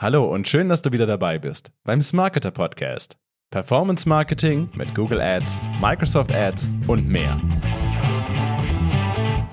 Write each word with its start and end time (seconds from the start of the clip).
Hallo 0.00 0.32
und 0.32 0.46
schön, 0.46 0.68
dass 0.68 0.80
du 0.80 0.92
wieder 0.92 1.06
dabei 1.06 1.40
bist 1.40 1.72
beim 1.82 2.00
Smarketer 2.00 2.52
Podcast. 2.52 3.16
Performance 3.50 4.08
Marketing 4.08 4.68
mit 4.76 4.94
Google 4.94 5.20
Ads, 5.20 5.60
Microsoft 5.80 6.32
Ads 6.32 6.70
und 6.86 7.08
mehr. 7.08 7.36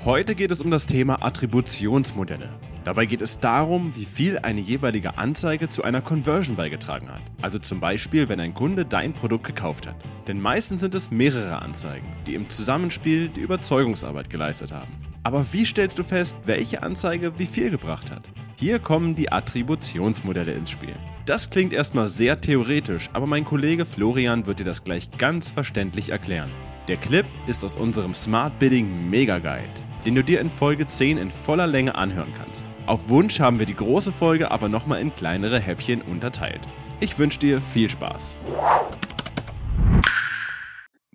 Heute 0.05 0.35
geht 0.35 0.51
es 0.51 0.61
um 0.61 0.69
das 0.69 0.85
Thema 0.85 1.25
Attributionsmodelle. 1.25 2.51
Dabei 2.83 3.07
geht 3.07 3.23
es 3.23 3.39
darum, 3.39 3.91
wie 3.95 4.05
viel 4.05 4.37
eine 4.37 4.61
jeweilige 4.61 5.17
Anzeige 5.17 5.67
zu 5.67 5.83
einer 5.83 6.03
Conversion 6.03 6.55
beigetragen 6.55 7.09
hat. 7.09 7.23
Also 7.41 7.57
zum 7.57 7.79
Beispiel, 7.79 8.29
wenn 8.29 8.39
ein 8.39 8.53
Kunde 8.53 8.85
dein 8.85 9.13
Produkt 9.13 9.47
gekauft 9.47 9.87
hat. 9.87 9.95
Denn 10.27 10.39
meistens 10.39 10.81
sind 10.81 10.93
es 10.93 11.09
mehrere 11.09 11.59
Anzeigen, 11.63 12.05
die 12.27 12.35
im 12.35 12.51
Zusammenspiel 12.51 13.29
die 13.29 13.41
Überzeugungsarbeit 13.41 14.29
geleistet 14.29 14.71
haben. 14.71 14.91
Aber 15.23 15.43
wie 15.53 15.65
stellst 15.65 15.97
du 15.97 16.03
fest, 16.03 16.37
welche 16.45 16.83
Anzeige 16.83 17.39
wie 17.39 17.47
viel 17.47 17.71
gebracht 17.71 18.11
hat? 18.11 18.29
Hier 18.57 18.79
kommen 18.79 19.15
die 19.15 19.33
Attributionsmodelle 19.33 20.53
ins 20.53 20.69
Spiel. 20.69 20.95
Das 21.25 21.49
klingt 21.49 21.73
erstmal 21.73 22.07
sehr 22.07 22.39
theoretisch, 22.39 23.09
aber 23.11 23.27
mein 23.27 23.43
Kollege 23.43 23.85
Florian 23.85 24.45
wird 24.45 24.59
dir 24.59 24.63
das 24.63 24.85
gleich 24.85 25.09
ganz 25.17 25.51
verständlich 25.51 26.11
erklären. 26.11 26.49
Der 26.87 26.95
Clip 26.95 27.25
ist 27.47 27.65
aus 27.65 27.75
unserem 27.75 28.13
Smart 28.13 28.57
Bidding 28.57 29.09
Mega 29.09 29.39
Guide, 29.39 29.73
den 30.05 30.15
du 30.15 30.23
dir 30.23 30.39
in 30.39 30.49
Folge 30.49 30.87
10 30.87 31.17
in 31.17 31.31
voller 31.31 31.67
Länge 31.67 31.95
anhören 31.95 32.31
kannst. 32.37 32.65
Auf 32.85 33.09
Wunsch 33.09 33.41
haben 33.41 33.59
wir 33.59 33.65
die 33.65 33.75
große 33.75 34.13
Folge 34.13 34.49
aber 34.51 34.69
nochmal 34.69 35.01
in 35.01 35.11
kleinere 35.11 35.59
Häppchen 35.59 36.01
unterteilt. 36.01 36.61
Ich 37.01 37.19
wünsche 37.19 37.39
dir 37.39 37.59
viel 37.59 37.89
Spaß. 37.89 38.37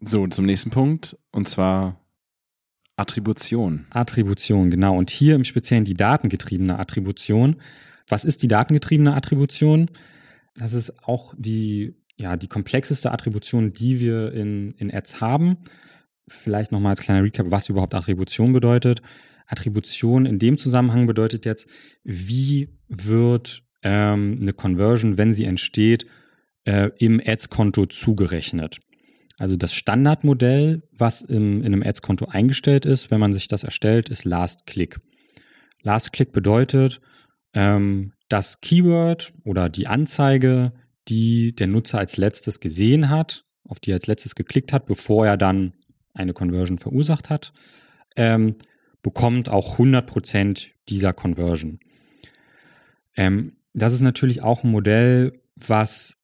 So, 0.03 0.27
zum 0.27 0.45
nächsten 0.45 0.69
Punkt, 0.69 1.17
und 1.33 1.49
zwar 1.49 1.97
Attribution. 3.01 3.87
Attribution, 3.91 4.71
genau. 4.71 4.97
Und 4.97 5.11
hier 5.11 5.35
im 5.35 5.45
Speziellen 5.45 5.85
die 5.85 5.95
datengetriebene 5.95 6.79
Attribution. 6.79 7.57
Was 8.09 8.25
ist 8.25 8.43
die 8.43 8.49
datengetriebene 8.49 9.15
Attribution? 9.15 9.91
Das 10.55 10.73
ist 10.73 10.93
auch 11.05 11.35
die, 11.37 11.95
ja, 12.17 12.37
die 12.37 12.49
komplexeste 12.49 13.11
Attribution, 13.13 13.73
die 13.73 14.01
wir 14.01 14.33
in, 14.33 14.73
in 14.73 14.93
Ads 14.93 15.21
haben. 15.21 15.59
Vielleicht 16.29 16.71
nochmal 16.71 16.91
als 16.91 17.01
kleiner 17.01 17.25
Recap, 17.25 17.47
was 17.51 17.69
überhaupt 17.69 17.95
Attribution 17.95 18.53
bedeutet. 18.53 19.03
Attribution 19.47 20.27
in 20.27 20.39
dem 20.39 20.57
Zusammenhang 20.57 21.07
bedeutet 21.07 21.45
jetzt, 21.45 21.69
wie 22.05 22.69
wird 22.89 23.63
ähm, 23.83 24.39
eine 24.41 24.53
Conversion, 24.53 25.19
wenn 25.19 25.35
sie 25.35 25.45
entsteht, 25.45 26.07
äh, 26.65 26.91
im 26.99 27.21
Ads-Konto 27.25 27.87
zugerechnet. 27.87 28.79
Also 29.41 29.57
das 29.57 29.73
Standardmodell, 29.73 30.83
was 30.93 31.23
im, 31.23 31.61
in 31.61 31.73
einem 31.73 31.83
Ads-Konto 31.83 32.27
eingestellt 32.27 32.85
ist, 32.85 33.11
wenn 33.11 33.21
man 33.21 33.33
sich 33.33 33.49
das 33.49 33.65
erstellt, 33.65 34.11
ist 34.11 34.27
Last 34.27 34.67
Click. 34.67 35.01
Last 35.81 36.13
Click 36.13 36.31
bedeutet, 36.33 37.01
ähm, 37.55 38.13
das 38.29 38.61
Keyword 38.61 39.33
oder 39.43 39.71
die 39.71 39.87
Anzeige, 39.87 40.75
die 41.09 41.55
der 41.55 41.69
Nutzer 41.69 41.99
als 41.99 42.19
letztes 42.19 42.61
gesehen 42.61 43.09
hat, 43.09 43.47
auf 43.65 43.81
die 43.81 43.93
er 43.93 43.95
als 43.95 44.07
letztes 44.07 44.35
geklickt 44.35 44.75
hat, 44.75 44.85
bevor 44.85 45.27
er 45.27 45.39
dann 45.39 45.73
eine 46.13 46.35
Conversion 46.35 46.79
verursacht 46.79 47.31
hat, 47.31 47.55
ähm, 48.17 48.57
bekommt 49.01 49.49
auch 49.49 49.79
100% 49.79 50.69
dieser 50.91 51.15
Conversion. 51.15 51.81
Ähm, 53.17 53.57
das 53.73 53.95
ist 53.95 54.03
natürlich 54.03 54.43
auch 54.43 54.65
ein 54.65 54.71
Modell, 54.71 55.41
was 55.57 56.20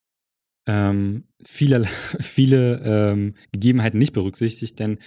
ähm, 0.66 1.24
viele, 1.44 1.84
viele 2.20 2.82
ähm, 2.84 3.34
Gegebenheiten 3.52 3.98
nicht 3.98 4.12
berücksichtigt, 4.12 4.78
denn 4.78 4.98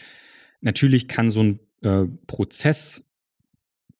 natürlich 0.62 1.08
kann 1.08 1.32
so 1.32 1.44
ein 1.44 1.60
äh, 1.82 2.06
Prozess, 2.28 3.04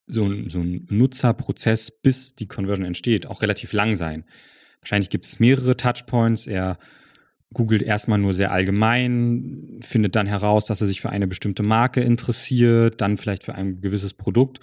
so 0.08 0.26
ein, 0.26 0.50
so 0.50 0.60
ein 0.60 0.88
Nutzerprozess, 0.90 1.92
bis 1.92 2.36
die 2.36 2.48
Conversion 2.48 2.86
entsteht, 2.86 3.28
auch 3.28 3.42
relativ 3.42 3.74
lang 3.74 3.96
sein. 3.96 4.26
Wahrscheinlich 4.82 5.10
gibt 5.10 5.26
es 5.26 5.40
mehrere 5.40 5.78
Touchpoints. 5.78 6.48
Er 6.48 6.80
googelt 7.54 7.82
erstmal 7.82 8.20
nur 8.20 8.34
sehr 8.34 8.52
allgemein, 8.52 9.80
findet 9.82 10.16
dann 10.16 10.28
heraus, 10.28 10.66
dass 10.66 10.82
er 10.82 10.88
sich 10.88 11.02
für 11.02 11.10
eine 11.10 11.28
bestimmte 11.28 11.64
Marke 11.64 12.02
interessiert, 12.02 13.02
dann 13.02 13.18
vielleicht 13.18 13.44
für 13.44 13.56
ein 13.56 13.82
gewisses 13.82 14.14
Produkt. 14.14 14.60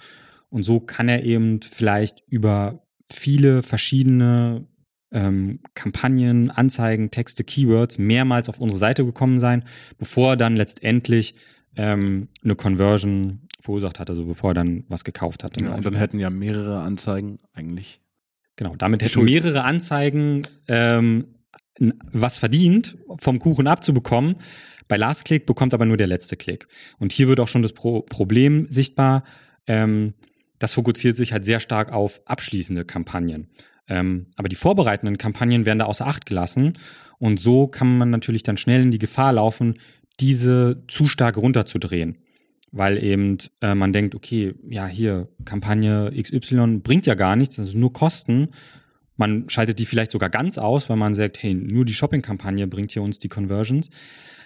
Und 0.49 0.63
so 0.63 0.79
kann 0.79 1.09
er 1.09 1.23
eben 1.23 1.61
vielleicht 1.61 2.23
über 2.27 2.83
viele 3.03 3.63
verschiedene 3.63 4.65
ähm, 5.11 5.59
Kampagnen, 5.73 6.51
Anzeigen, 6.51 7.11
Texte, 7.11 7.43
Keywords 7.43 7.97
mehrmals 7.97 8.49
auf 8.49 8.59
unsere 8.59 8.79
Seite 8.79 9.05
gekommen 9.05 9.39
sein, 9.39 9.63
bevor 9.97 10.31
er 10.31 10.37
dann 10.37 10.55
letztendlich 10.55 11.35
ähm, 11.75 12.27
eine 12.43 12.55
Conversion 12.55 13.41
verursacht 13.59 13.99
hat, 13.99 14.09
also 14.09 14.25
bevor 14.25 14.51
er 14.51 14.55
dann 14.55 14.83
was 14.89 15.03
gekauft 15.03 15.43
hat. 15.43 15.59
Ja, 15.59 15.75
und 15.75 15.85
dann 15.85 15.95
hätten 15.95 16.19
ja 16.19 16.29
mehrere 16.29 16.79
Anzeigen 16.79 17.39
eigentlich. 17.53 18.01
Genau, 18.55 18.75
damit 18.75 19.03
hätten 19.03 19.23
mehrere 19.23 19.63
Anzeigen 19.63 20.47
ähm, 20.67 21.25
was 22.11 22.37
verdient, 22.37 22.97
vom 23.19 23.39
Kuchen 23.39 23.67
abzubekommen. 23.67 24.37
Bei 24.87 24.97
Last 24.97 25.25
Click 25.25 25.45
bekommt 25.45 25.73
aber 25.73 25.85
nur 25.85 25.97
der 25.97 26.07
letzte 26.07 26.37
Klick. 26.37 26.67
Und 26.97 27.11
hier 27.11 27.27
wird 27.27 27.39
auch 27.39 27.47
schon 27.47 27.61
das 27.61 27.73
Pro 27.73 28.01
Problem 28.01 28.67
sichtbar. 28.69 29.23
Ähm, 29.67 30.13
das 30.59 30.73
fokussiert 30.73 31.15
sich 31.15 31.33
halt 31.33 31.45
sehr 31.45 31.59
stark 31.59 31.91
auf 31.91 32.21
abschließende 32.25 32.85
Kampagnen. 32.85 33.47
Ähm, 33.87 34.27
aber 34.35 34.49
die 34.49 34.55
vorbereitenden 34.55 35.17
Kampagnen 35.17 35.65
werden 35.65 35.79
da 35.79 35.85
außer 35.85 36.07
Acht 36.07 36.25
gelassen. 36.25 36.73
Und 37.19 37.39
so 37.39 37.67
kann 37.67 37.97
man 37.97 38.09
natürlich 38.09 38.43
dann 38.43 38.57
schnell 38.57 38.81
in 38.81 38.91
die 38.91 38.99
Gefahr 38.99 39.33
laufen, 39.33 39.79
diese 40.19 40.83
zu 40.87 41.07
stark 41.07 41.37
runterzudrehen. 41.37 42.17
Weil 42.71 43.01
eben 43.01 43.37
äh, 43.61 43.75
man 43.75 43.93
denkt, 43.93 44.13
okay, 44.13 44.53
ja, 44.67 44.87
hier, 44.87 45.29
Kampagne 45.45 46.11
XY 46.21 46.79
bringt 46.83 47.05
ja 47.05 47.15
gar 47.15 47.35
nichts, 47.35 47.57
ist 47.57 47.75
nur 47.75 47.93
Kosten. 47.93 48.49
Man 49.15 49.49
schaltet 49.49 49.79
die 49.79 49.85
vielleicht 49.85 50.11
sogar 50.11 50.29
ganz 50.29 50.57
aus, 50.57 50.89
weil 50.89 50.97
man 50.97 51.13
sagt, 51.13 51.41
hey, 51.41 51.53
nur 51.53 51.85
die 51.85 51.93
Shopping-Kampagne 51.93 52.67
bringt 52.67 52.91
hier 52.91 53.01
uns 53.01 53.19
die 53.19 53.29
Conversions. 53.29 53.89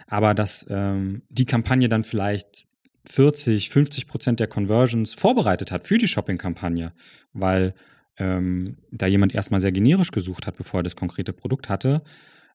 Aber 0.07 0.33
dass 0.33 0.65
ähm, 0.69 1.23
die 1.29 1.45
Kampagne 1.45 1.89
dann 1.89 2.03
vielleicht 2.03 2.65
40, 3.09 3.69
50 3.69 4.07
Prozent 4.07 4.39
der 4.39 4.47
Conversions 4.47 5.13
vorbereitet 5.13 5.71
hat 5.71 5.87
für 5.87 5.97
die 5.97 6.07
Shopping-Kampagne, 6.07 6.93
weil 7.33 7.73
ähm, 8.21 8.77
da 8.91 9.07
jemand 9.07 9.33
erstmal 9.33 9.59
sehr 9.59 9.71
generisch 9.71 10.11
gesucht 10.11 10.45
hat, 10.45 10.55
bevor 10.55 10.81
er 10.81 10.83
das 10.83 10.95
konkrete 10.95 11.33
Produkt 11.33 11.69
hatte, 11.69 12.03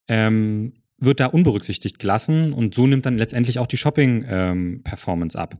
ähm, 0.06 0.74
wird 0.98 1.18
da 1.18 1.26
unberücksichtigt 1.26 1.98
gelassen 1.98 2.52
und 2.52 2.74
so 2.74 2.86
nimmt 2.86 3.04
dann 3.04 3.18
letztendlich 3.18 3.58
auch 3.58 3.66
die 3.66 3.76
Shopping-Performance 3.76 5.36
ähm, 5.36 5.42
ab. 5.42 5.58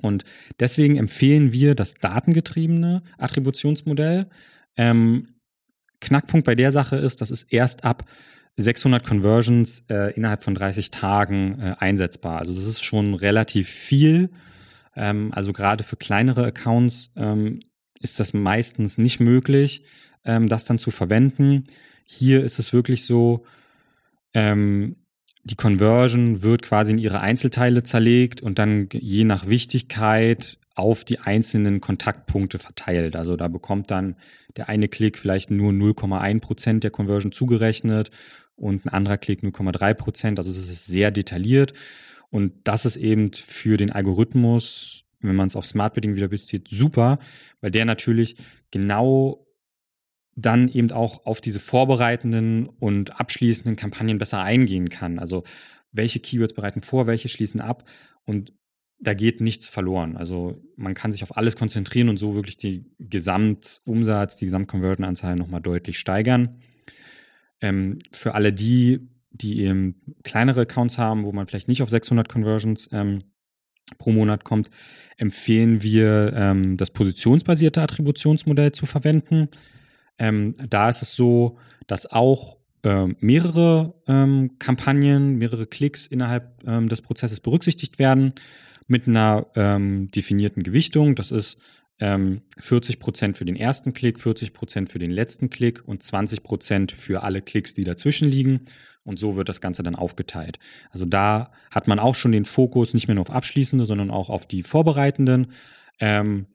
Und 0.00 0.24
deswegen 0.58 0.96
empfehlen 0.96 1.52
wir 1.52 1.74
das 1.74 1.94
datengetriebene 1.94 3.02
Attributionsmodell. 3.18 4.28
Ähm, 4.76 5.28
Knackpunkt 6.00 6.46
bei 6.46 6.54
der 6.54 6.72
Sache 6.72 6.96
ist, 6.96 7.20
das 7.20 7.30
ist 7.30 7.52
erst 7.52 7.84
ab 7.84 8.04
600 8.56 9.06
Conversions 9.06 9.84
äh, 9.90 10.14
innerhalb 10.14 10.42
von 10.42 10.54
30 10.54 10.90
Tagen 10.90 11.60
äh, 11.60 11.74
einsetzbar. 11.78 12.38
Also 12.38 12.54
das 12.54 12.66
ist 12.66 12.82
schon 12.82 13.14
relativ 13.14 13.68
viel. 13.68 14.30
Ähm, 14.94 15.30
also 15.32 15.52
gerade 15.52 15.84
für 15.84 15.96
kleinere 15.96 16.46
Accounts 16.46 17.12
ähm, 17.16 17.60
ist 18.06 18.20
das 18.20 18.32
meistens 18.32 18.98
nicht 18.98 19.18
möglich, 19.18 19.82
ähm, 20.24 20.46
das 20.46 20.64
dann 20.64 20.78
zu 20.78 20.92
verwenden. 20.92 21.64
Hier 22.04 22.44
ist 22.44 22.60
es 22.60 22.72
wirklich 22.72 23.04
so, 23.04 23.44
ähm, 24.32 24.94
die 25.42 25.56
Conversion 25.56 26.42
wird 26.42 26.62
quasi 26.62 26.92
in 26.92 26.98
ihre 26.98 27.20
Einzelteile 27.20 27.82
zerlegt 27.82 28.40
und 28.40 28.60
dann 28.60 28.88
je 28.92 29.24
nach 29.24 29.48
Wichtigkeit 29.48 30.58
auf 30.76 31.04
die 31.04 31.18
einzelnen 31.18 31.80
Kontaktpunkte 31.80 32.60
verteilt. 32.60 33.16
Also 33.16 33.36
da 33.36 33.48
bekommt 33.48 33.90
dann 33.90 34.16
der 34.56 34.68
eine 34.68 34.88
Klick 34.88 35.18
vielleicht 35.18 35.50
nur 35.50 35.72
0,1 35.72 36.40
Prozent 36.40 36.84
der 36.84 36.90
Conversion 36.92 37.32
zugerechnet 37.32 38.10
und 38.54 38.86
ein 38.86 38.90
anderer 38.90 39.18
Klick 39.18 39.42
0,3 39.42 39.94
Prozent. 39.94 40.38
Also 40.38 40.50
es 40.50 40.58
ist 40.58 40.86
sehr 40.86 41.10
detailliert 41.10 41.72
und 42.30 42.52
das 42.62 42.86
ist 42.86 42.96
eben 42.96 43.32
für 43.32 43.76
den 43.76 43.90
Algorithmus 43.90 45.05
wenn 45.28 45.36
man 45.36 45.48
es 45.48 45.56
auf 45.56 45.66
Smart 45.66 45.94
Bidding 45.94 46.16
wieder 46.16 46.28
bezieht, 46.28 46.68
super, 46.70 47.18
weil 47.60 47.70
der 47.70 47.84
natürlich 47.84 48.36
genau 48.70 49.46
dann 50.36 50.68
eben 50.68 50.92
auch 50.92 51.24
auf 51.24 51.40
diese 51.40 51.60
vorbereitenden 51.60 52.66
und 52.66 53.18
abschließenden 53.18 53.76
Kampagnen 53.76 54.18
besser 54.18 54.42
eingehen 54.42 54.90
kann. 54.90 55.18
Also 55.18 55.44
welche 55.92 56.20
Keywords 56.20 56.52
bereiten 56.52 56.82
vor, 56.82 57.06
welche 57.06 57.28
schließen 57.28 57.60
ab 57.60 57.88
und 58.24 58.52
da 58.98 59.14
geht 59.14 59.40
nichts 59.40 59.68
verloren. 59.68 60.16
Also 60.16 60.62
man 60.76 60.94
kann 60.94 61.12
sich 61.12 61.22
auf 61.22 61.36
alles 61.36 61.56
konzentrieren 61.56 62.08
und 62.08 62.16
so 62.16 62.34
wirklich 62.34 62.56
die 62.56 62.86
Gesamtumsatz, 62.98 64.36
die 64.36 64.46
Gesamtconversion-Anzahl 64.46 65.36
nochmal 65.36 65.60
deutlich 65.60 65.98
steigern. 65.98 66.60
Ähm, 67.60 67.98
für 68.12 68.34
alle 68.34 68.52
die, 68.52 69.08
die 69.30 69.60
eben 69.60 70.00
kleinere 70.22 70.62
Accounts 70.62 70.98
haben, 70.98 71.24
wo 71.24 71.32
man 71.32 71.46
vielleicht 71.46 71.68
nicht 71.68 71.82
auf 71.82 71.90
600 71.90 72.28
Conversions 72.28 72.88
ähm, 72.92 73.24
pro 73.98 74.10
Monat 74.10 74.44
kommt, 74.44 74.70
empfehlen 75.16 75.82
wir, 75.82 76.32
ähm, 76.34 76.76
das 76.76 76.90
positionsbasierte 76.90 77.82
Attributionsmodell 77.82 78.72
zu 78.72 78.86
verwenden. 78.86 79.48
Ähm, 80.18 80.54
da 80.68 80.88
ist 80.88 81.02
es 81.02 81.14
so, 81.14 81.58
dass 81.86 82.06
auch 82.06 82.56
ähm, 82.82 83.16
mehrere 83.20 83.94
ähm, 84.06 84.58
Kampagnen, 84.58 85.36
mehrere 85.38 85.66
Klicks 85.66 86.06
innerhalb 86.06 86.62
ähm, 86.66 86.88
des 86.88 87.02
Prozesses 87.02 87.40
berücksichtigt 87.40 87.98
werden 87.98 88.34
mit 88.86 89.08
einer 89.08 89.46
ähm, 89.56 90.08
definierten 90.08 90.62
Gewichtung. 90.62 91.14
Das 91.14 91.32
ist 91.32 91.58
ähm, 91.98 92.42
40 92.58 92.98
Prozent 92.98 93.36
für 93.36 93.44
den 93.44 93.56
ersten 93.56 93.92
Klick, 93.92 94.20
40 94.20 94.52
Prozent 94.52 94.90
für 94.90 94.98
den 94.98 95.10
letzten 95.10 95.50
Klick 95.50 95.82
und 95.86 96.02
20 96.02 96.42
Prozent 96.42 96.92
für 96.92 97.22
alle 97.22 97.42
Klicks, 97.42 97.74
die 97.74 97.84
dazwischen 97.84 98.28
liegen. 98.28 98.60
Und 99.06 99.18
so 99.18 99.36
wird 99.36 99.48
das 99.48 99.60
Ganze 99.60 99.82
dann 99.82 99.94
aufgeteilt. 99.94 100.58
Also 100.90 101.06
da 101.06 101.52
hat 101.70 101.88
man 101.88 101.98
auch 101.98 102.14
schon 102.14 102.32
den 102.32 102.44
Fokus 102.44 102.92
nicht 102.92 103.08
mehr 103.08 103.14
nur 103.14 103.22
auf 103.22 103.30
Abschließende, 103.30 103.86
sondern 103.86 104.10
auch 104.10 104.28
auf 104.28 104.46
die 104.46 104.62
Vorbereitenden. 104.62 105.52
Ähm, 106.00 106.46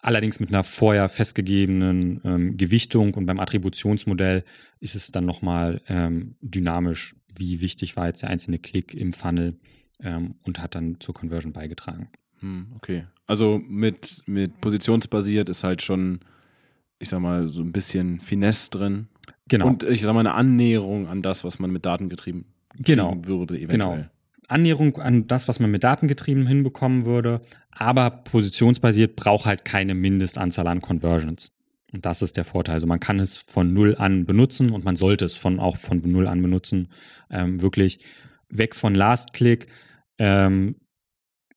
allerdings 0.00 0.38
mit 0.38 0.50
einer 0.50 0.64
vorher 0.64 1.08
festgegebenen 1.08 2.20
ähm, 2.24 2.56
Gewichtung 2.58 3.14
und 3.14 3.24
beim 3.24 3.40
Attributionsmodell 3.40 4.44
ist 4.80 4.94
es 4.94 5.10
dann 5.10 5.24
nochmal 5.24 5.80
ähm, 5.88 6.36
dynamisch, 6.42 7.16
wie 7.34 7.62
wichtig 7.62 7.96
war 7.96 8.06
jetzt 8.06 8.22
der 8.22 8.30
einzelne 8.30 8.58
Klick 8.58 8.92
im 8.92 9.14
Funnel 9.14 9.56
ähm, 10.00 10.34
und 10.42 10.60
hat 10.60 10.74
dann 10.74 11.00
zur 11.00 11.14
Conversion 11.14 11.54
beigetragen. 11.54 12.10
Hm, 12.40 12.66
okay. 12.76 13.06
Also 13.26 13.62
mit, 13.66 14.22
mit 14.26 14.60
positionsbasiert 14.60 15.48
ist 15.48 15.64
halt 15.64 15.80
schon, 15.80 16.20
ich 16.98 17.08
sag 17.08 17.20
mal, 17.20 17.46
so 17.46 17.62
ein 17.62 17.72
bisschen 17.72 18.20
Finesse 18.20 18.70
drin. 18.70 19.08
Genau. 19.48 19.66
Und 19.66 19.82
ich 19.82 20.02
sag 20.02 20.14
mal, 20.14 20.20
eine 20.20 20.34
Annäherung 20.34 21.06
an 21.06 21.22
das, 21.22 21.44
was 21.44 21.58
man 21.58 21.70
mit 21.70 21.84
Daten 21.84 22.08
getrieben 22.08 22.46
genau. 22.78 23.16
würde, 23.24 23.56
eventuell. 23.58 23.96
Genau. 23.96 24.10
Annäherung 24.48 24.98
an 24.98 25.26
das, 25.26 25.48
was 25.48 25.60
man 25.60 25.70
mit 25.70 25.84
Datengetrieben 25.84 26.46
hinbekommen 26.46 27.04
würde, 27.04 27.40
aber 27.70 28.10
positionsbasiert 28.10 29.16
braucht 29.16 29.46
halt 29.46 29.64
keine 29.64 29.94
Mindestanzahl 29.94 30.66
an 30.66 30.80
Conversions. 30.80 31.52
Und 31.92 32.04
das 32.04 32.22
ist 32.22 32.36
der 32.36 32.44
Vorteil. 32.44 32.74
Also 32.74 32.86
man 32.86 33.00
kann 33.00 33.20
es 33.20 33.36
von 33.36 33.72
null 33.72 33.94
an 33.96 34.24
benutzen 34.26 34.70
und 34.70 34.84
man 34.84 34.96
sollte 34.96 35.24
es 35.24 35.36
von 35.36 35.60
auch 35.60 35.76
von 35.76 36.02
null 36.04 36.26
an 36.26 36.42
benutzen. 36.42 36.88
Ähm, 37.30 37.62
wirklich 37.62 38.00
weg 38.48 38.74
von 38.74 38.94
Last 38.94 39.32
Click, 39.32 39.68
ähm, 40.18 40.76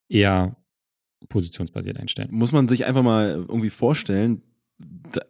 eher 0.07 0.55
positionsbasiert 1.29 1.99
einstellen. 1.99 2.29
Muss 2.31 2.51
man 2.51 2.67
sich 2.67 2.85
einfach 2.85 3.03
mal 3.03 3.45
irgendwie 3.47 3.69
vorstellen, 3.69 4.43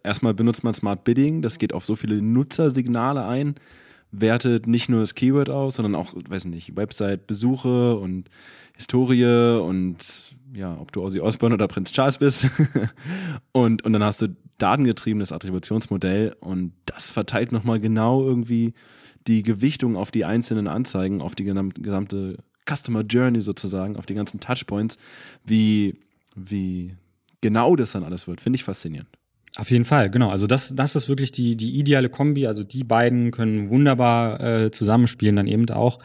erstmal 0.02 0.34
benutzt 0.34 0.64
man 0.64 0.74
Smart 0.74 1.04
Bidding, 1.04 1.42
das 1.42 1.58
geht 1.58 1.72
auf 1.72 1.86
so 1.86 1.96
viele 1.96 2.20
Nutzersignale 2.20 3.24
ein 3.24 3.54
wertet 4.10 4.66
nicht 4.66 4.88
nur 4.88 5.00
das 5.00 5.14
Keyword 5.14 5.50
aus, 5.50 5.76
sondern 5.76 5.94
auch, 5.94 6.14
weiß 6.14 6.46
nicht, 6.46 6.76
Website-Besuche 6.76 7.96
und 7.96 8.30
Historie 8.74 9.60
und 9.60 10.34
ja, 10.54 10.76
ob 10.78 10.92
du 10.92 11.02
Ozzy 11.02 11.20
Osbourne 11.20 11.54
oder 11.54 11.68
Prinz 11.68 11.92
Charles 11.92 12.18
bist. 12.18 12.48
und, 13.52 13.84
und 13.84 13.92
dann 13.92 14.02
hast 14.02 14.22
du 14.22 14.34
datengetriebenes 14.56 15.32
Attributionsmodell 15.32 16.36
und 16.40 16.72
das 16.86 17.10
verteilt 17.10 17.52
nochmal 17.52 17.80
genau 17.80 18.22
irgendwie 18.22 18.72
die 19.26 19.42
Gewichtung 19.42 19.96
auf 19.96 20.10
die 20.10 20.24
einzelnen 20.24 20.68
Anzeigen, 20.68 21.20
auf 21.20 21.34
die 21.34 21.44
gesamte 21.44 22.38
Customer 22.66 23.02
Journey 23.02 23.40
sozusagen, 23.40 23.96
auf 23.96 24.06
die 24.06 24.14
ganzen 24.14 24.40
Touchpoints, 24.40 24.96
wie, 25.44 25.94
wie 26.34 26.96
genau 27.42 27.76
das 27.76 27.92
dann 27.92 28.04
alles 28.04 28.26
wird. 28.26 28.40
Finde 28.40 28.56
ich 28.56 28.64
faszinierend. 28.64 29.17
Auf 29.58 29.72
jeden 29.72 29.84
Fall, 29.84 30.08
genau. 30.08 30.30
Also 30.30 30.46
das, 30.46 30.72
das 30.76 30.94
ist 30.94 31.08
wirklich 31.08 31.32
die, 31.32 31.56
die 31.56 31.80
ideale 31.80 32.08
Kombi. 32.08 32.46
Also 32.46 32.62
die 32.62 32.84
beiden 32.84 33.32
können 33.32 33.70
wunderbar 33.70 34.40
äh, 34.40 34.70
zusammenspielen 34.70 35.34
dann 35.34 35.48
eben 35.48 35.68
auch, 35.70 35.98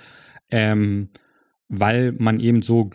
ähm, 0.50 1.10
weil 1.68 2.14
man 2.14 2.40
eben 2.40 2.64
so 2.64 2.90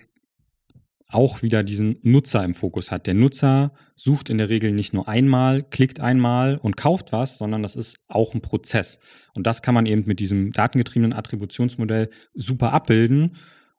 auch 1.07 1.43
wieder 1.43 1.63
diesen 1.63 2.01
Nutzer 2.03 2.45
im 2.45 2.55
Fokus 2.55 2.91
hat. 2.91 3.07
Der 3.07 3.15
Nutzer 3.15 3.73
sucht 3.95 4.31
in 4.31 4.39
der 4.39 4.49
Regel 4.49 4.73
nicht 4.73 4.93
nur 4.93 5.07
einmal, 5.07 5.63
klickt 5.63 6.01
einmal 6.01 6.59
und 6.59 6.77
kauft 6.77 7.13
was, 7.13 7.39
sondern 7.39 7.63
das 7.63 7.77
ist 7.77 8.01
auch 8.09 8.35
ein 8.35 8.43
Prozess. 8.43 8.99
Und 9.35 9.47
das 9.47 9.63
kann 9.63 9.75
man 9.75 9.87
eben 9.87 10.07
mit 10.07 10.19
diesem 10.19 10.51
datengetriebenen 10.51 11.13
Attributionsmodell 11.13 12.11
super 12.35 12.73
abbilden. 12.73 13.37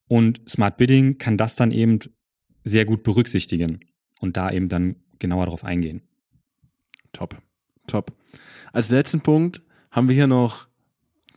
Und 0.08 0.50
Smart 0.50 0.78
Bidding 0.78 1.18
kann 1.18 1.38
das 1.38 1.58
dann 1.58 1.72
eben 1.72 2.00
sehr 2.64 2.86
gut 2.86 3.04
berücksichtigen 3.04 3.81
und 4.22 4.38
da 4.38 4.50
eben 4.50 4.70
dann 4.70 4.96
genauer 5.20 5.46
darauf 5.46 5.66
eingehen. 5.66 6.08
Top. 7.13 7.38
Top. 7.88 8.11
Als 8.71 8.89
letzten 8.89 9.21
Punkt 9.21 9.61
haben 9.91 10.07
wir 10.07 10.15
hier 10.15 10.27
noch 10.27 10.67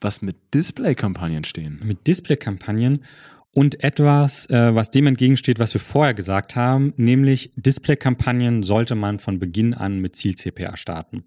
was 0.01 0.21
mit 0.21 0.37
Display-Kampagnen 0.53 1.45
stehen. 1.45 1.81
Mit 1.85 2.07
Display-Kampagnen 2.07 3.05
und 3.53 3.83
etwas, 3.85 4.49
äh, 4.51 4.75
was 4.75 4.91
dem 4.91 5.07
entgegensteht, 5.07 5.59
was 5.59 5.75
wir 5.75 5.81
vorher 5.81 6.15
gesagt 6.15 6.57
haben, 6.57 6.93
nämlich 6.97 7.53
Display-Kampagnen 7.57 8.63
sollte 8.63 8.95
man 8.95 9.19
von 9.19 9.39
Beginn 9.39 9.75
an 9.75 10.01
mit 10.01 10.17
Ziel-CPA 10.17 10.77
starten. 10.77 11.25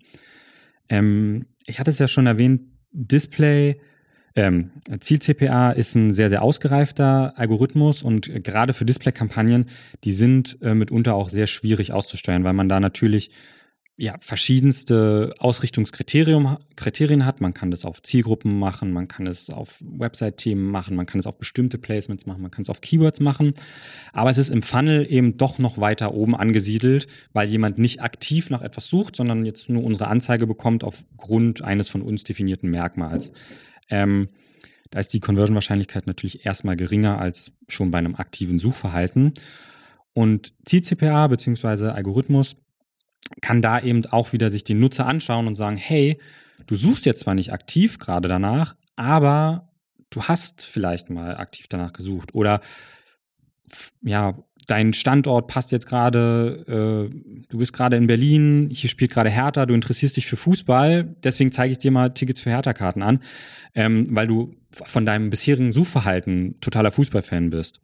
Ähm, 0.89 1.45
ich 1.67 1.79
hatte 1.79 1.91
es 1.91 1.99
ja 1.99 2.07
schon 2.07 2.27
erwähnt, 2.27 2.61
Display 2.91 3.79
ähm, 4.37 4.71
Ziel-CPA 4.99 5.71
ist 5.71 5.95
ein 5.95 6.11
sehr, 6.11 6.29
sehr 6.29 6.41
ausgereifter 6.41 7.33
Algorithmus 7.37 8.03
und 8.03 8.43
gerade 8.43 8.73
für 8.73 8.83
Display-Kampagnen, 8.85 9.67
die 10.03 10.11
sind 10.11 10.57
äh, 10.61 10.73
mitunter 10.73 11.15
auch 11.15 11.29
sehr 11.29 11.47
schwierig 11.47 11.93
auszusteuern, 11.93 12.43
weil 12.43 12.53
man 12.53 12.67
da 12.67 12.81
natürlich 12.81 13.31
ja, 13.97 14.15
verschiedenste 14.19 15.33
Ausrichtungskriterien 15.39 16.57
Kriterien 16.75 17.25
hat. 17.25 17.39
Man 17.39 17.53
kann 17.53 17.71
das 17.71 17.85
auf 17.85 18.01
Zielgruppen 18.01 18.59
machen, 18.59 18.91
man 18.91 19.07
kann 19.07 19.25
es 19.25 19.49
auf 19.49 19.81
Website-Themen 19.81 20.69
machen, 20.69 20.97
man 20.97 21.05
kann 21.05 21.19
es 21.19 21.27
auf 21.27 21.37
bestimmte 21.37 21.77
Placements 21.77 22.25
machen, 22.25 22.41
man 22.41 22.51
kann 22.51 22.63
es 22.63 22.69
auf 22.69 22.81
Keywords 22.81 23.21
machen. 23.21 23.53
Aber 24.11 24.29
es 24.29 24.37
ist 24.37 24.49
im 24.49 24.63
Funnel 24.63 25.09
eben 25.09 25.37
doch 25.37 25.59
noch 25.59 25.77
weiter 25.77 26.13
oben 26.13 26.35
angesiedelt, 26.35 27.07
weil 27.31 27.47
jemand 27.47 27.77
nicht 27.77 28.01
aktiv 28.01 28.49
nach 28.49 28.61
etwas 28.61 28.87
sucht, 28.87 29.15
sondern 29.15 29.45
jetzt 29.45 29.69
nur 29.69 29.83
unsere 29.83 30.09
Anzeige 30.09 30.45
bekommt 30.45 30.83
aufgrund 30.83 31.61
eines 31.61 31.87
von 31.87 32.01
uns 32.01 32.25
definierten 32.25 32.69
Merkmals. 32.69 33.31
Ähm, 33.89 34.27
da 34.91 34.99
ist 34.99 35.13
die 35.13 35.21
Conversion-Wahrscheinlichkeit 35.21 36.05
natürlich 36.05 36.45
erstmal 36.45 36.75
geringer 36.75 37.19
als 37.19 37.53
schon 37.69 37.91
bei 37.91 37.99
einem 37.99 38.15
aktiven 38.15 38.59
Suchverhalten. 38.59 39.33
Und 40.13 40.53
Ziel-CPA 40.65 41.27
bzw. 41.27 41.87
Algorithmus 41.87 42.57
kann 43.41 43.61
da 43.61 43.79
eben 43.79 44.05
auch 44.05 44.33
wieder 44.33 44.49
sich 44.49 44.63
den 44.63 44.79
Nutzer 44.79 45.07
anschauen 45.07 45.47
und 45.47 45.55
sagen, 45.55 45.77
hey, 45.77 46.19
du 46.67 46.75
suchst 46.75 47.05
jetzt 47.05 47.21
zwar 47.21 47.35
nicht 47.35 47.53
aktiv 47.53 47.99
gerade 47.99 48.27
danach, 48.27 48.75
aber 48.95 49.69
du 50.09 50.23
hast 50.23 50.63
vielleicht 50.63 51.09
mal 51.09 51.37
aktiv 51.37 51.67
danach 51.67 51.93
gesucht 51.93 52.33
oder 52.33 52.61
ja, 54.03 54.35
dein 54.67 54.93
Standort 54.93 55.47
passt 55.47 55.71
jetzt 55.71 55.87
gerade, 55.87 57.09
äh, 57.11 57.45
du 57.49 57.57
bist 57.57 57.73
gerade 57.73 57.97
in 57.97 58.07
Berlin, 58.07 58.69
hier 58.71 58.89
spielt 58.89 59.11
gerade 59.11 59.29
Hertha, 59.29 59.65
du 59.65 59.73
interessierst 59.73 60.17
dich 60.17 60.27
für 60.27 60.37
Fußball, 60.37 61.15
deswegen 61.23 61.51
zeige 61.51 61.71
ich 61.71 61.77
dir 61.77 61.91
mal 61.91 62.09
Tickets 62.09 62.41
für 62.41 62.49
Hertha-Karten 62.49 63.01
an, 63.01 63.19
ähm, 63.73 64.07
weil 64.11 64.27
du 64.27 64.55
von 64.71 65.05
deinem 65.05 65.29
bisherigen 65.29 65.71
Suchverhalten 65.71 66.59
totaler 66.61 66.91
Fußballfan 66.91 67.49
bist. 67.49 67.79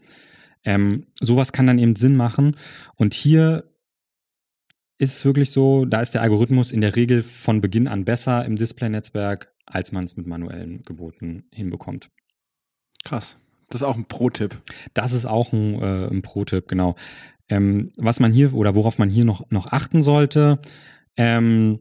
Ähm, 0.63 1.07
sowas 1.19 1.53
kann 1.53 1.67
dann 1.67 1.79
eben 1.79 1.95
Sinn 1.95 2.15
machen. 2.15 2.55
Und 2.95 3.13
hier 3.13 3.70
ist 5.01 5.15
es 5.15 5.25
wirklich 5.25 5.49
so, 5.49 5.85
da 5.85 5.99
ist 5.99 6.13
der 6.13 6.21
Algorithmus 6.21 6.71
in 6.71 6.79
der 6.79 6.95
Regel 6.95 7.23
von 7.23 7.59
Beginn 7.59 7.87
an 7.87 8.05
besser 8.05 8.45
im 8.45 8.55
Display-Netzwerk, 8.55 9.51
als 9.65 9.91
man 9.91 10.03
es 10.03 10.15
mit 10.15 10.27
manuellen 10.27 10.83
Geboten 10.83 11.45
hinbekommt. 11.51 12.11
Krass. 13.03 13.39
Das 13.67 13.81
ist 13.81 13.83
auch 13.83 13.95
ein 13.95 14.05
Pro-Tipp. 14.05 14.61
Das 14.93 15.13
ist 15.13 15.25
auch 15.25 15.53
ein, 15.53 15.81
äh, 15.81 16.07
ein 16.07 16.21
Pro-Tipp, 16.21 16.67
genau. 16.67 16.95
Ähm, 17.49 17.91
was 17.97 18.19
man 18.19 18.31
hier 18.31 18.53
oder 18.53 18.75
worauf 18.75 18.99
man 18.99 19.09
hier 19.09 19.25
noch, 19.25 19.49
noch 19.49 19.71
achten 19.71 20.03
sollte, 20.03 20.59
ähm, 21.17 21.79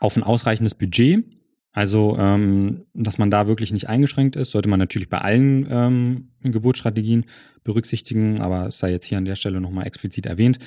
auf 0.00 0.14
ein 0.16 0.22
ausreichendes 0.22 0.74
Budget. 0.74 1.24
Also, 1.72 2.18
ähm, 2.18 2.84
dass 2.92 3.16
man 3.16 3.30
da 3.30 3.46
wirklich 3.46 3.72
nicht 3.72 3.88
eingeschränkt 3.88 4.36
ist, 4.36 4.50
sollte 4.50 4.68
man 4.68 4.78
natürlich 4.78 5.08
bei 5.08 5.18
allen 5.22 5.66
ähm, 5.70 6.32
Geburtsstrategien 6.42 7.24
berücksichtigen, 7.64 8.42
aber 8.42 8.66
es 8.66 8.78
sei 8.78 8.90
jetzt 8.90 9.06
hier 9.06 9.16
an 9.16 9.24
der 9.24 9.36
Stelle 9.36 9.62
nochmal 9.62 9.86
explizit 9.86 10.26
erwähnt 10.26 10.58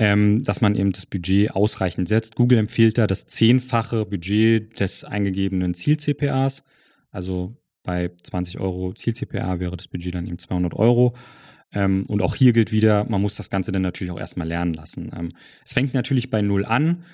ähm, 0.00 0.42
dass 0.44 0.62
man 0.62 0.74
eben 0.76 0.92
das 0.92 1.04
Budget 1.04 1.54
ausreichend 1.54 2.08
setzt. 2.08 2.34
Google 2.34 2.56
empfiehlt 2.56 2.96
da 2.96 3.06
das 3.06 3.26
zehnfache 3.26 4.06
Budget 4.06 4.80
des 4.80 5.04
eingegebenen 5.04 5.74
Ziel-CPAs. 5.74 6.64
Also 7.10 7.54
bei 7.82 8.10
20 8.22 8.60
Euro 8.60 8.94
Ziel-CPA 8.94 9.60
wäre 9.60 9.76
das 9.76 9.88
Budget 9.88 10.14
dann 10.14 10.26
eben 10.26 10.38
200 10.38 10.72
Euro. 10.72 11.14
Ähm, 11.70 12.06
und 12.06 12.22
auch 12.22 12.34
hier 12.34 12.54
gilt 12.54 12.72
wieder, 12.72 13.04
man 13.10 13.20
muss 13.20 13.34
das 13.34 13.50
Ganze 13.50 13.72
dann 13.72 13.82
natürlich 13.82 14.10
auch 14.10 14.18
erstmal 14.18 14.48
lernen 14.48 14.72
lassen. 14.72 15.10
Ähm, 15.14 15.32
es 15.66 15.74
fängt 15.74 15.92
natürlich 15.92 16.30
bei 16.30 16.40
Null 16.40 16.64
an. 16.64 17.04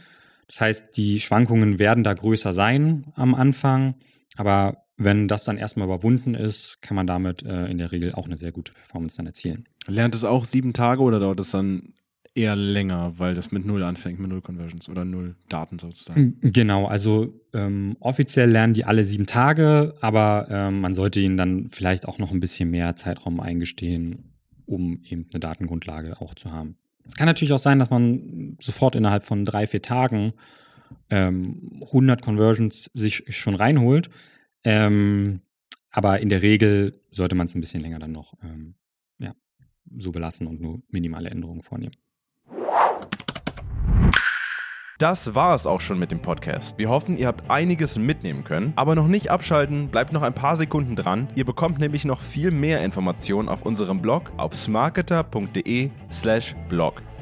Das 0.46 0.60
heißt, 0.60 0.96
die 0.96 1.18
Schwankungen 1.18 1.80
werden 1.80 2.04
da 2.04 2.14
größer 2.14 2.52
sein 2.52 3.06
am 3.16 3.34
Anfang. 3.34 3.96
Aber 4.36 4.84
wenn 4.96 5.26
das 5.26 5.42
dann 5.42 5.58
erstmal 5.58 5.88
überwunden 5.88 6.34
ist, 6.34 6.80
kann 6.82 6.94
man 6.94 7.08
damit 7.08 7.42
äh, 7.42 7.66
in 7.66 7.78
der 7.78 7.90
Regel 7.90 8.12
auch 8.14 8.26
eine 8.26 8.38
sehr 8.38 8.52
gute 8.52 8.72
Performance 8.72 9.16
dann 9.16 9.26
erzielen. 9.26 9.68
Lernt 9.88 10.14
es 10.14 10.22
auch 10.24 10.44
sieben 10.44 10.72
Tage 10.72 11.02
oder 11.02 11.18
dauert 11.18 11.40
es 11.40 11.50
dann 11.50 11.94
eher 12.36 12.54
länger, 12.56 13.14
weil 13.16 13.34
das 13.34 13.50
mit 13.50 13.64
Null 13.64 13.82
anfängt, 13.82 14.20
mit 14.20 14.28
Null 14.30 14.42
Conversions 14.42 14.88
oder 14.88 15.04
Null 15.04 15.34
Daten 15.48 15.78
sozusagen. 15.78 16.38
Genau, 16.42 16.86
also 16.86 17.40
ähm, 17.54 17.96
offiziell 18.00 18.50
lernen 18.50 18.74
die 18.74 18.84
alle 18.84 19.04
sieben 19.04 19.26
Tage, 19.26 19.94
aber 20.00 20.46
ähm, 20.50 20.80
man 20.80 20.94
sollte 20.94 21.20
ihnen 21.20 21.36
dann 21.36 21.68
vielleicht 21.68 22.06
auch 22.06 22.18
noch 22.18 22.30
ein 22.30 22.40
bisschen 22.40 22.70
mehr 22.70 22.94
Zeitraum 22.96 23.40
eingestehen, 23.40 24.32
um 24.66 25.00
eben 25.08 25.26
eine 25.32 25.40
Datengrundlage 25.40 26.20
auch 26.20 26.34
zu 26.34 26.52
haben. 26.52 26.76
Es 27.06 27.16
kann 27.16 27.26
natürlich 27.26 27.52
auch 27.52 27.58
sein, 27.58 27.78
dass 27.78 27.90
man 27.90 28.56
sofort 28.60 28.96
innerhalb 28.96 29.24
von 29.24 29.44
drei, 29.44 29.66
vier 29.66 29.82
Tagen 29.82 30.32
ähm, 31.10 31.80
100 31.82 32.20
Conversions 32.20 32.90
sich 32.94 33.24
schon 33.28 33.54
reinholt. 33.54 34.10
Ähm, 34.64 35.40
aber 35.90 36.20
in 36.20 36.28
der 36.28 36.42
Regel 36.42 37.00
sollte 37.10 37.34
man 37.34 37.46
es 37.46 37.54
ein 37.54 37.60
bisschen 37.60 37.80
länger 37.80 37.98
dann 37.98 38.12
noch 38.12 38.34
ähm, 38.42 38.74
ja, 39.18 39.34
so 39.96 40.12
belassen 40.12 40.46
und 40.46 40.60
nur 40.60 40.82
minimale 40.90 41.30
Änderungen 41.30 41.62
vornehmen. 41.62 41.94
Das 44.98 45.34
war 45.34 45.54
es 45.54 45.66
auch 45.66 45.82
schon 45.82 45.98
mit 45.98 46.10
dem 46.10 46.20
Podcast. 46.20 46.78
Wir 46.78 46.88
hoffen, 46.88 47.18
ihr 47.18 47.26
habt 47.26 47.50
einiges 47.50 47.98
mitnehmen 47.98 48.44
können, 48.44 48.72
aber 48.76 48.94
noch 48.94 49.08
nicht 49.08 49.30
abschalten, 49.30 49.88
bleibt 49.88 50.14
noch 50.14 50.22
ein 50.22 50.32
paar 50.32 50.56
Sekunden 50.56 50.96
dran. 50.96 51.28
Ihr 51.34 51.44
bekommt 51.44 51.78
nämlich 51.78 52.06
noch 52.06 52.22
viel 52.22 52.50
mehr 52.50 52.82
Informationen 52.82 53.50
auf 53.50 53.66
unserem 53.66 54.00
Blog 54.00 54.32
auf 54.38 54.54
smarketer.de/slash 54.54 56.54
blog. 56.70 57.02